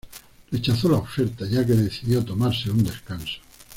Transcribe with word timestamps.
Rechazó 0.51 0.89
la 0.89 0.97
oferta 0.97 1.45
ya 1.47 1.63
que 1.63 1.73
decidió 1.73 2.25
tomarse 2.25 2.71
un 2.71 2.83
descanso. 2.83 3.39